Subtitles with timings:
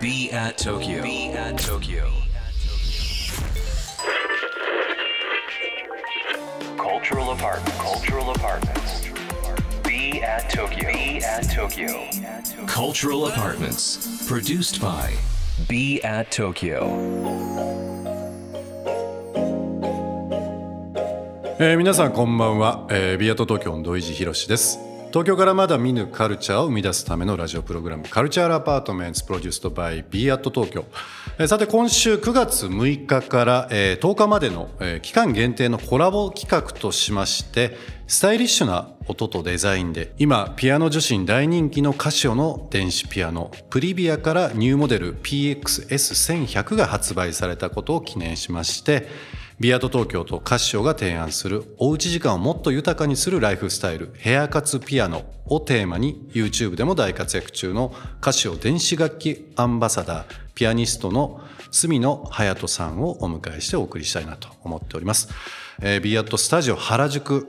[0.00, 1.02] Be at Tokyo.
[1.02, 2.10] Be at Tokyo.
[6.76, 7.78] Cultural apartment.
[7.78, 9.06] Cultural apartments.
[9.84, 10.92] Be at Tokyo.
[10.92, 12.08] Be at Tokyo.
[12.66, 14.26] Cultural apartments.
[14.28, 15.14] Produced by
[15.68, 16.84] Be at Tokyo.
[21.60, 24.78] えー皆さんこんばんは、えービアート東京の土井地博です
[25.10, 30.84] 東京からまだ見ぬカルチャーを生み出すためのラジオプログラムカルチャーアパートメンツプロデュースドバイビアート東京、
[31.46, 34.68] さて今週9月6日から、10日までの、
[35.00, 49.08] 期間限定のコラボ企画としましてスタイリッシュな音とデザインで今ピアノ女子に大人気のカシオの電子ピアノプリビアからニューモデル PXS1100 が発売されたことを記念しまして
[49.60, 61.40] ビアート東京とカシオが提案するおうち時間をもっと豊かにするライフスタイルヘアカツピアノをテーマに YouTube でも大活躍中のカシオ電子楽器アンバサダーピアニストの
[61.72, 65.28] 住野隼人さんをお迎えしてお送りしたいなと思っております。
[65.82, 67.48] えービアートスタジオ原宿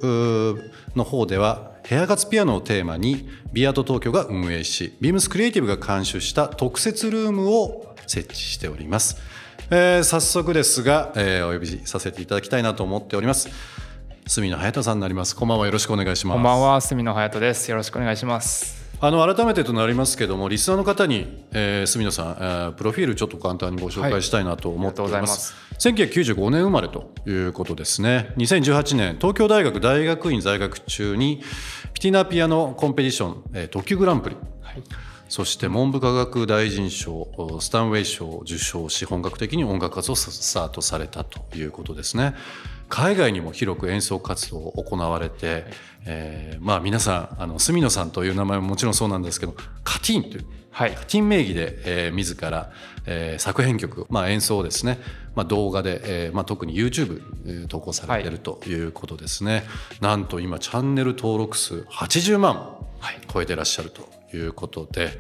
[0.95, 9.17] の方ではヘアカツピアノをテーマにビアート東京が運営しビームスクリエイティブが監修した特設ルームを設置しております。
[9.71, 13.49] えー早速ですが、えーお呼びさせていただきたいなと思っております。
[14.27, 15.35] 住野隼人さんになります。
[15.35, 15.65] こんばんは。
[15.65, 16.35] よろしくお願いします。
[16.35, 17.69] こんばんは、住野隼人です。
[17.71, 18.80] よろしくお願いします。
[19.02, 28.33] あの改めてとなりますけどもリスナーの方に、えー、住野さん、えープロフィールちょっと簡単にご紹介したいなと思っております,、1995年生まれということですね。
[28.35, 31.41] 2018年東京大学大学院在学中に
[31.93, 34.35] ピティナピアノコンペティション、えー特級グランプリ。
[34.61, 34.83] はい。
[35.30, 37.27] そして文部科学大臣賞
[37.61, 42.33] スタンウェイ賞を受賞し本格的に音楽活動をスタートされたということですね。
[42.89, 45.66] 海外にも広く演奏活動を行われて、
[46.05, 50.91] えーまあ皆さんあの住野さんという名前ももちろんそうなんですけどカティーンというはい。
[50.91, 52.71] カティーン名義で、えー自ら、
[53.05, 54.99] えー作編曲、まあ、演奏をですね、
[55.36, 59.64] まあ、動画で、えーまあ、特に YouTube、えー投稿されているということですね、
[60.02, 62.89] なんと今チャンネル登録数80万はい
[63.32, 65.11] 超えてらっしゃるということで、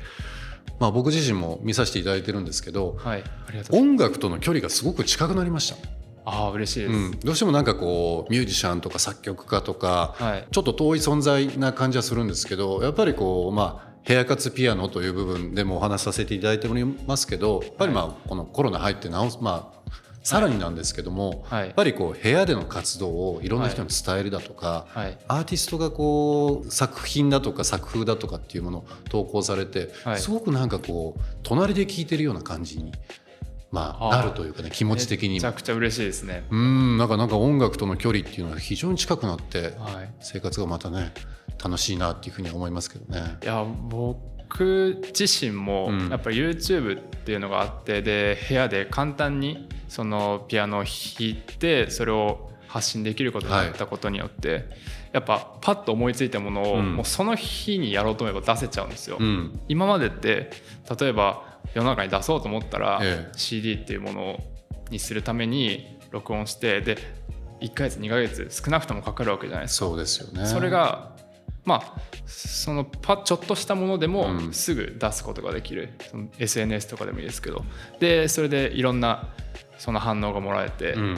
[0.79, 3.21] まあ、僕自身も見させていただいてるんですけどはい。
[3.21, 3.73] ありがとうございます。
[3.73, 5.77] 音楽との距離がすごく近くなりました、
[6.25, 6.91] ああ、嬉しいです。
[6.91, 19.79] うん、どうしてもなんかこうミュージシャンとか作曲家とか、はいちょっと遠い存在な感じはするんですけどやっぱりこうまあヘアカツピアノという部分でもお話しさせていただいておりますけどやっぱりまあこのコロナ入ってなおまあ
[20.29, 25.17] さらになんですけども、はいやっぱりこう部屋での活動をいろんな人に伝えるだとか、はい。
[25.27, 32.91] アーティストがこう作品だとか作風だとかっていうものを投稿されて、はいすごくなんかこう隣で聴いてるような感じに、
[33.71, 36.45] まあ、なるというかね気持ち的にもめちゃくちゃ嬉しいですね。
[36.49, 40.09] うんなんかなんか音楽との距離っていうのが非常に近くなってはい。
[40.19, 41.13] 生活がまたね
[41.63, 43.37] 楽しいなっていうふうに思いますけどね。
[43.43, 54.65] いや、僕自身もうんやっぱり YouTube っていうのがあって、で、部屋で簡単にそのピアノを弾いて、それを発信できることになったことによって、
[55.11, 59.17] やっぱパッと思いついたものを、うんもうその日にやろうと思えば出せちゃうんですよ。
[59.19, 60.51] うん今までって
[60.99, 63.37] 例えば世の中に出そうと思ったら、ええ。
[63.37, 64.39] CD っていうもの
[64.89, 66.97] にするために録音してで
[67.61, 69.85] 1ヶ月2ヶ月少なくともかかるわけじゃないですか。
[69.85, 70.45] そうですよね。
[70.45, 71.15] それが
[71.65, 71.93] まあ
[72.25, 74.53] そのパちょっとしたものでもうん。
[74.53, 77.63] すぐ出すことができる、その SNS とかでもいいですけど。
[77.99, 79.29] でそれでいろんな
[79.77, 81.17] その反応がもらえて、うん。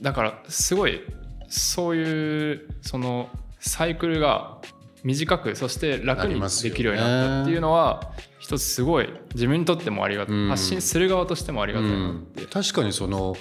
[0.00, 1.02] だからすごい
[1.48, 3.28] そういうその
[3.58, 4.58] サイクルが
[5.04, 13.36] 短くそして楽にできるようになったっていうのは一つすごい自分にとってもありがたい、うん発信する側としてもありがたいなって、確かにその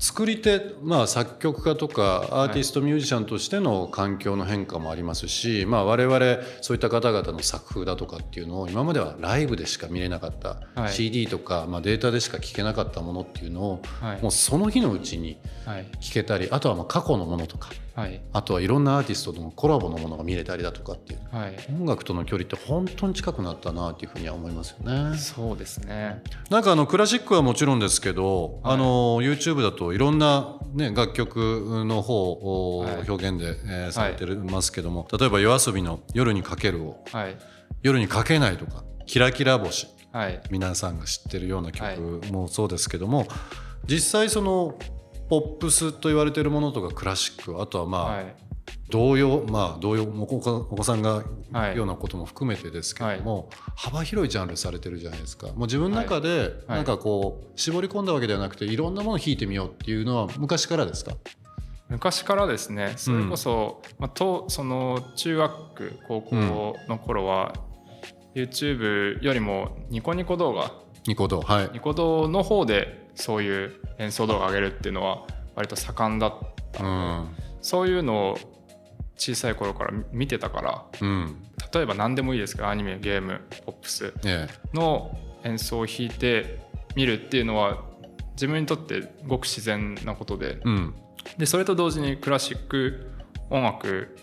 [0.00, 6.18] 作り手、まあ、作曲家とかアーティストミュージシャンとしての環境の変化もありますし、まあ、我々
[6.60, 10.92] そういった方々の作風だとかっていうのを今まではライブでしか見れなかった、はい。
[10.92, 14.22] CD とか、まあ、データでしか聴けなかったものっていうのを、はい。
[14.22, 15.86] もうその日のうちにはい。
[16.00, 18.20] 聴けたりあとはまあ過去のものとかはい。
[18.32, 21.36] あとはいろんなアーティストとのコラボのものが見れたりだとかっていう。
[21.36, 21.56] はい。
[21.80, 25.18] 音楽との距離って本当に近くなったなっていうふうには思いますよね。
[25.18, 26.22] そうですね。
[26.48, 28.74] なんかあのクラシックはもちろんですけど、はい。
[28.74, 33.10] あの YouTube だといろんな、ね、楽曲の方をはい。
[33.10, 37.36] 表現で、えーされてますけども、例えば YOASOBI の「夜にかける」をはい
[37.82, 41.96] 「夜にかけない」とか「キラキラ星はい」皆さんが知ってるようなはい。
[41.96, 43.26] 曲もそうですけども、
[43.86, 44.74] 実際その
[45.28, 48.36] ポップスと言われてるものとかクラシックあとはまあ、はい。
[48.90, 50.40] 童謡まあ童謡お子お
[50.76, 51.22] 子さんが
[51.52, 55.48] はいようなことも含めてですけども、幅広いジャンルされてるじゃないですか。
[55.48, 56.76] もう自分の中ではい。
[56.78, 61.12] なんかこう絞り込んだわけではなくていろんなものを弾いてみようっていうのは昔からですか？
[61.88, 62.92] 昔からですね。
[62.96, 67.54] それこそ、まあ、とその中学高校の頃は、
[68.34, 70.72] YouTube よりもニコニコ動画
[71.08, 71.70] ニコ動はい。
[71.72, 75.26] ニコ動の方でそういう演奏動画上げるっていうのは
[75.56, 76.32] 割と盛んだっ
[76.70, 77.36] たうので、ん。
[77.62, 78.38] そういうのを
[79.16, 81.42] 小さい頃から見てたからうん。
[81.72, 86.60] 例えば何でもいいですけどアニメゲームポップスえの演奏を弾いて
[86.94, 87.82] 見るっていうのは
[88.32, 90.94] 自分にとってごく自然なことでえうん。
[91.38, 93.10] でそれと同時にクラシック
[93.50, 94.14] 音楽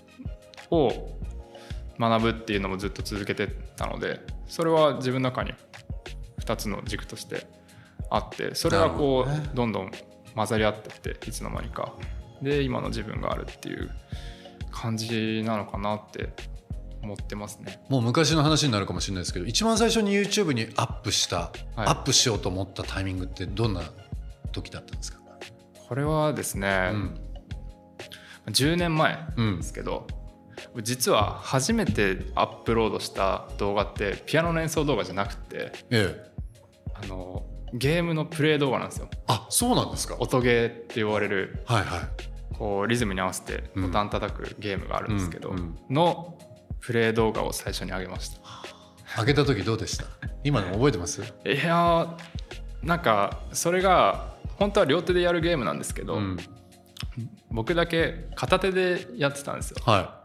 [0.70, 1.10] を
[2.00, 5.54] 学ぶっていうのもずっと続けてたのでそれは自分の中に
[6.46, 7.48] 2つの軸として
[8.10, 9.50] あってそれがこう、どね。
[9.54, 9.92] どんどん
[10.36, 11.94] 混ざり合ってっていつの間にか。
[12.42, 13.90] で今の自分があるっていう
[14.72, 16.30] 感じなのかなって
[17.02, 17.80] 思ってますね。
[17.90, 21.52] もう昔の話になるかもしれないですけど一番最初に YouTube にアップした、はい。
[21.78, 23.82] アップしようと思ったタイミングってどんな
[24.52, 25.20] 時だったんですか、
[25.88, 27.20] これはですね、うん。
[28.48, 30.08] 10年前うんですけど、
[30.82, 36.35] 実は初めてアップロードした動画ってピアノの演奏動画じゃなくてええ
[37.02, 39.10] あのゲームのプレイ動画なんですよ。
[39.28, 40.16] あそうなんですか。
[40.20, 42.00] 音ゲーって言われるはいはい。
[42.58, 45.78] こうリズムに合わせてボタン叩くゲームがあるんですけど、うんうん。
[45.90, 46.38] の
[46.80, 48.40] プレイ動画を最初に上げました。
[49.18, 50.06] 開けた時どうでした？
[50.44, 51.22] 今でも覚えてます？
[51.22, 56.38] いやーなんかそれが本当は両手でやるゲームなんですけど、うん。
[57.50, 59.78] 僕だけ片手でやってたんですよ。
[59.84, 60.22] は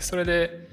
[0.00, 0.68] それで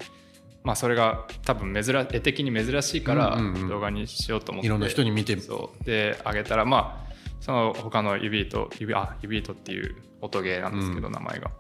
[0.64, 3.70] まあそれが多分珍絵的に珍しいからうんうんうん。
[3.70, 5.40] 動画にしようと思って、いいろんな人に見て。
[5.40, 5.84] そう。
[5.84, 11.14] で上げたらまあその他の指糸指あ指糸っていう音ゲーなんですけど、うん。
[11.14, 11.52] 名前が。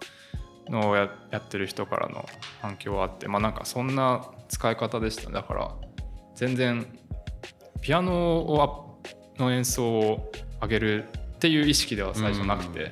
[0.69, 2.25] のややってる人からの
[2.61, 5.71] 反響はあってまあなんかそんな使い方でしただから
[6.35, 6.85] 全然
[7.81, 8.97] ピアノを
[9.37, 10.31] あの演奏を
[10.61, 11.05] 上げる
[11.35, 12.91] っていう意識では最初なくて、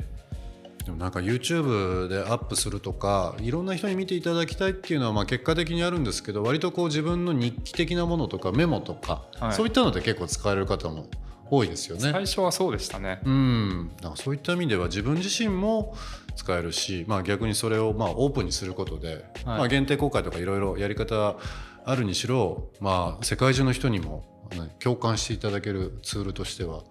[0.89, 11.05] でもなんか YouTube でアップするとかいろんな人に見ていただきたいっていうのはまあ結果的にあるんですけど割とこう自分の日記的なものとかメモとか、はいそういったので結構使われる方も
[11.51, 12.11] 多いですよね。
[12.11, 13.21] 最初はそうでしたね。
[13.23, 15.95] うん、だからそういった意味では自分自身も
[16.35, 21.37] 使えるし、まあ、逆にそれをまあオープンにすることで、まあ、限定公開とかいろいろやり方
[21.85, 26.81] あるにしろ、まあ、世界中の人にも、ね、共感していただけるツールとしては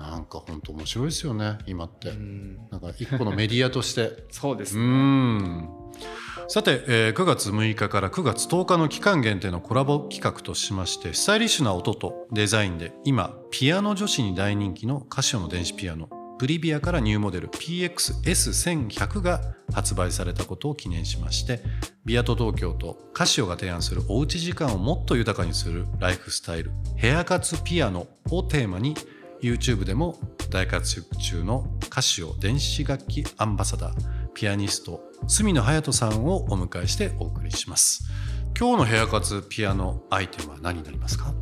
[0.00, 4.02] なんか本当面白いですよね今って、うんなんか一個のメディアとして。
[4.02, 4.82] う そうですね。
[4.82, 5.68] ん
[6.48, 16.08] さて、えー9月6日から9月10日の期間限定のコラボ企画としましてスタイリッシュな音とデザインで今ピアノ女子に大人気のカシオの電子ピアノ
[16.38, 19.40] プリビアからニューモデル PXS1100 が
[19.74, 21.60] 発売されたことを記念しまして
[22.06, 28.94] ビアト東京とカシオが提案するおうち時間をもっと豊かにするライフスタイルヘアカツピアノをテーマに
[29.42, 30.18] YouTube でも
[30.50, 33.94] 大活躍中のカシオ電子楽器アンバサダー
[34.34, 38.04] ピアニスト角野隼人さんをお迎えしてお送りします
[38.58, 41.32] 今日のヘアカツピアノアイテムは何になりますか？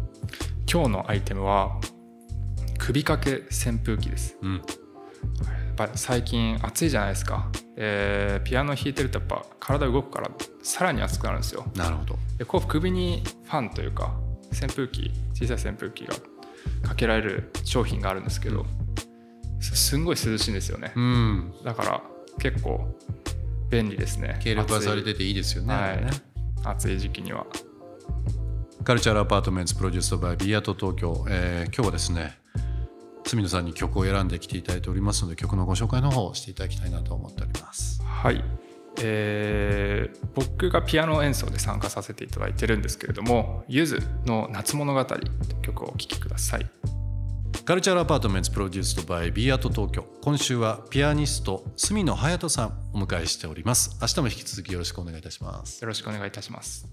[0.71, 1.81] 今日のアイテムは
[2.79, 4.37] 首掛け扇風機です。
[4.43, 4.63] うんやっ
[5.77, 7.51] ぱり最近暑いじゃないですか。
[7.77, 10.31] えーピアノ弾いてるとやっぱ体動くから
[10.63, 11.65] さらに暑くなるんですよ。
[11.75, 14.15] なるほどでこう首にファンというか
[14.53, 16.15] 扇風機小さい扇風機が
[16.83, 18.67] かけられる商品があるんですけど、
[19.61, 20.93] すすんごい涼しいんですよね。
[20.95, 21.53] うん。
[21.65, 22.03] だから
[22.39, 22.87] 結構
[23.71, 24.39] 便利ですね。
[24.43, 25.77] 軽量化され暑てていいですよね,、い。
[25.77, 25.99] はい、
[26.65, 27.47] 暑い時期には。
[28.85, 32.39] CULTURAL APARTMENTS produced by BE AT TOKYO、えー今日はですね
[33.29, 38.03] 角野さんに曲を選んできていただいておりますので曲のご紹介の方をしていただきたいなと思っております。
[38.03, 38.43] はい、
[39.03, 46.71] えー僕がピアノ演奏で参加させていただいてるんですけれども「ゆずの夏物語」という曲をお聴きください。
[47.65, 50.07] CULTURAL APARTMENTS produced by BE AT TOKYO。
[50.23, 53.99] 今週はピアニスト角野隼斗さんお迎えしております。
[54.01, 55.81] 明日も引き続きよろしくお願いいたします。
[55.83, 56.87] よろしくお願いいたします。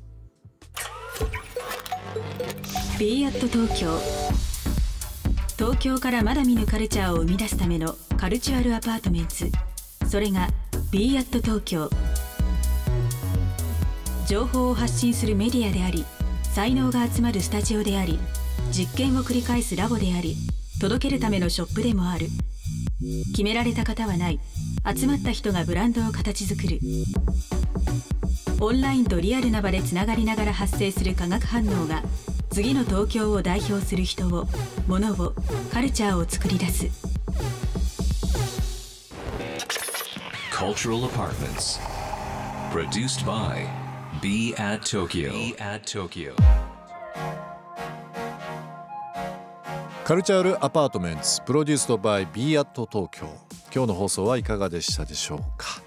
[3.00, 4.00] b アット東京。
[5.58, 9.50] 東京からまだ見ぬカルチャーを生み出すための Cultural Apartments。
[10.10, 10.50] それが
[10.98, 11.90] b アット東京。
[14.26, 16.06] 情報を発信するメディアであり
[16.54, 18.18] 才能が集まるスタジオであり
[18.72, 20.38] 実験を繰り返すラボであり
[20.80, 22.28] 届けるためのショップでもある。
[23.32, 24.40] 決められた型はない。
[24.96, 26.80] 集まった人がブランドを形作る。
[28.62, 32.04] オンラインとリアルな場でつながりながら発生する化学反応が
[32.52, 34.48] 次の東京を代表する人を
[34.88, 35.34] 物を
[35.74, 37.15] カルチャーを作り出す。
[40.56, 41.82] Cultural Apartments.
[42.72, 43.68] Produced by
[44.22, 45.30] Be at Tokyo.
[45.34, 46.34] Be at Tokyo.
[50.06, 53.28] カルチャールアパートメンツプロデュースドバイビーアット東京
[53.76, 55.82] 今日の放送はいかがでしたでしょうか、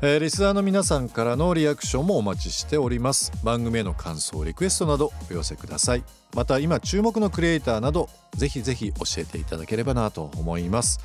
[0.00, 6.04] えー、リスナーの皆さんからのリアクションもお待ちしております番組への感想リクエストなどお寄せください
[6.34, 11.00] また今注目のクリエイターなどぜひぜひ教えていただければなと思います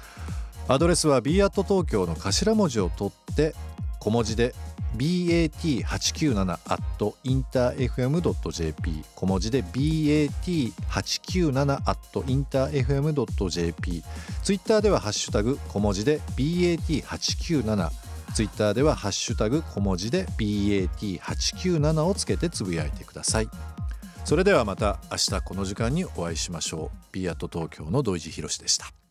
[0.67, 3.53] アドレスは b アット東京の頭文字を取って
[3.99, 4.55] 小文字で
[4.97, 6.79] bat897 at
[7.23, 14.03] interfm.jp 小文字で bat897 at interfm.jp
[14.43, 18.05] ツイッターではハッシュタグ小文字で bat897
[18.35, 23.47] ツイッターではハッシュタグ小文字で BAT897 をつけてつぶやいてください。
[24.25, 26.97] それではまた明日この時間にお会いしましょう。
[27.13, 29.04] B アット東京の土井地博でした。